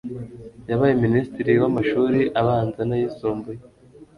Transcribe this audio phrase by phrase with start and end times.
[0.69, 3.59] yabaye minisitiri w'amashuri abanza n'ayisumbuye